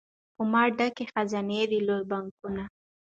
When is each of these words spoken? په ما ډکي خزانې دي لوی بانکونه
په 0.35 0.43
ما 0.51 0.63
ډکي 0.77 1.05
خزانې 1.11 1.61
دي 1.71 1.79
لوی 1.87 2.03
بانکونه 2.09 2.63